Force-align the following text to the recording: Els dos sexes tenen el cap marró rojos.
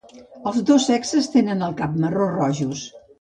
Els 0.51 0.55
dos 0.69 0.87
sexes 0.91 1.29
tenen 1.33 1.61
el 1.67 1.75
cap 1.83 1.93
marró 2.05 2.31
rojos. 2.33 2.83